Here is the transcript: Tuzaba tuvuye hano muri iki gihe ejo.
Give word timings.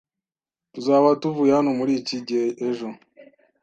Tuzaba 0.73 1.07
tuvuye 1.21 1.51
hano 1.57 1.71
muri 1.79 1.91
iki 2.01 2.17
gihe 2.27 2.47
ejo. 2.67 2.87